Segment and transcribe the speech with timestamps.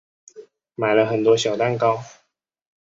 [0.73, 2.03] 买了很多小蛋糕